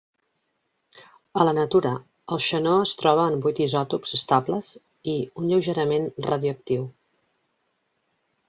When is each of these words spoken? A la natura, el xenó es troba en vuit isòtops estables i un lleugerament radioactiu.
A 1.41 1.45
la 1.47 1.51
natura, 1.57 1.91
el 2.37 2.41
xenó 2.45 2.73
es 2.87 2.95
troba 3.01 3.27
en 3.33 3.37
vuit 3.43 3.61
isòtops 3.67 4.17
estables 4.19 4.73
i 5.15 5.15
un 5.43 5.53
lleugerament 5.53 6.09
radioactiu. 6.31 6.89